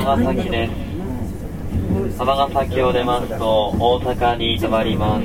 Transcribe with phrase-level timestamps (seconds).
[0.00, 0.68] 尼崎で。
[2.16, 5.24] す尼崎を出ますと大阪に止まります。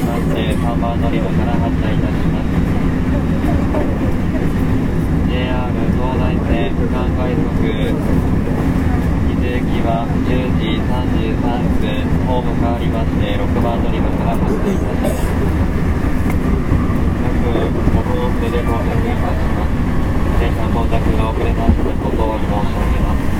[0.00, 2.48] 荷物、看板乗り場から発車いたします。
[5.28, 7.44] JR 東大線区間快速、
[9.60, 11.44] きは10時33
[11.80, 15.20] 分、ホーム変わりまして、6番乗り場から発車いたします。
[17.20, 17.44] 各
[18.50, 19.44] でいます。
[20.40, 21.52] 電車到着が遅れ
[22.00, 23.30] こを申します。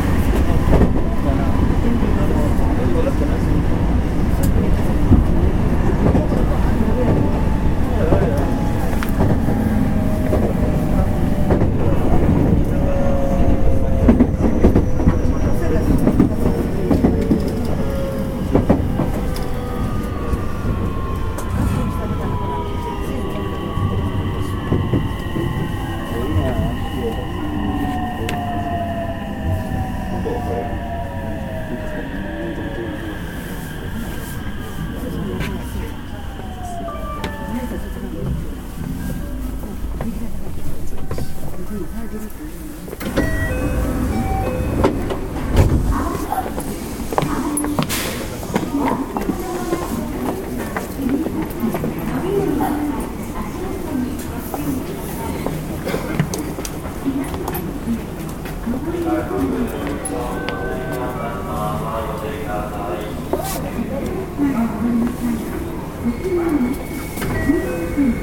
[59.10, 59.32] Thank
[67.98, 68.19] you.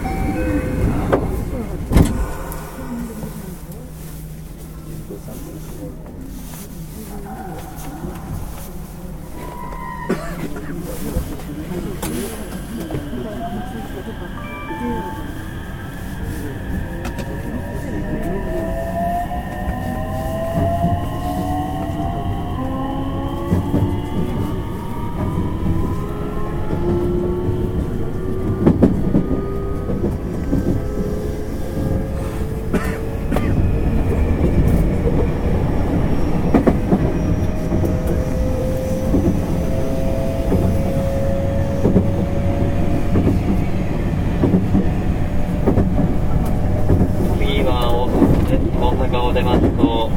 [47.37, 50.09] 次は大阪を出ますと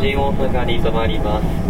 [0.00, 1.44] 新大阪に止まります「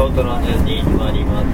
[0.00, 1.46] 京都の順に停まります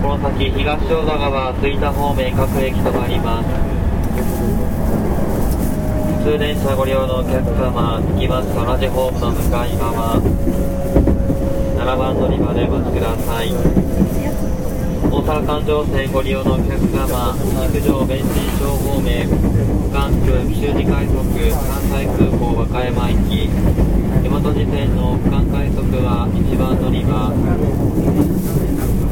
[0.00, 3.48] この先東小田川吹田方面各駅止まります
[6.22, 10.20] 普通電車ご利用のお客様着きますと同じホームの向かい側
[11.74, 14.09] 7番乗り場でお待ちください。
[15.10, 17.34] 大阪環状線ご利用のお客様
[17.74, 19.28] 陸上弁天町方面
[19.90, 23.50] 関空紀州二快速関西空港和歌山駅
[24.22, 27.34] 大和路線の区間快速は1番乗り場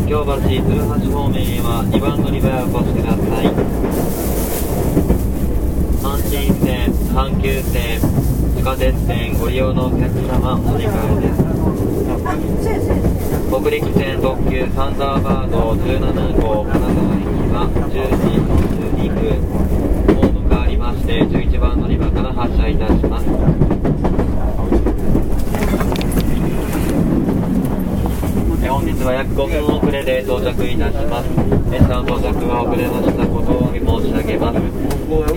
[0.07, 3.50] 京橋鶴橋方面へは2番乗り場へお越しください
[5.99, 7.99] 阪神線阪急線
[8.55, 11.48] 地下鉄線ご利用のお客様お願いです。
[12.28, 12.37] 北
[13.70, 18.37] 陸線特急サンダーバード17号金沢駅は10時
[19.00, 19.40] 42分
[20.14, 23.25] ホーム変わりまして11番乗り場から発車いたします。
[28.68, 31.28] 本日は約5分遅れで到着いたします。
[31.73, 34.61] 列車の到着が遅れましたことをお詫び申し上げます。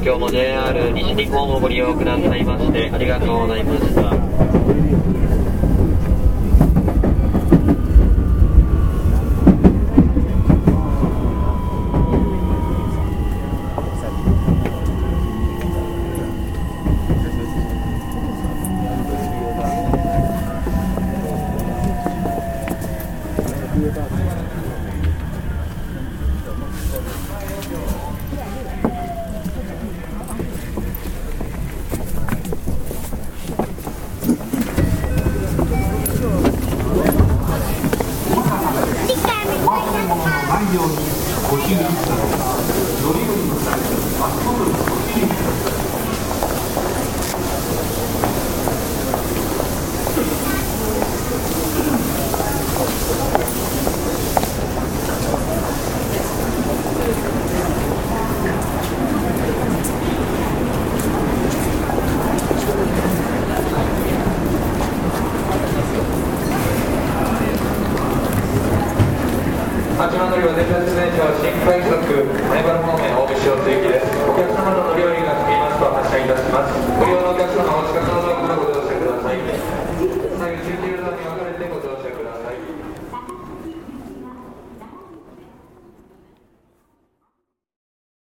[0.03, 4.01] 今日も JR 西日本をご利用くださいましてありがとうございました。